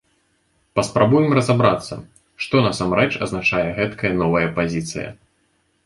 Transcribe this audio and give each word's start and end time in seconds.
Паспрабуем 0.79 1.35
разабрацца, 1.41 1.95
што 2.47 2.55
насамрэч 2.71 3.09
азначае 3.27 3.63
гэткая 3.81 4.13
новая 4.21 4.47
пазіцыя. 4.61 5.09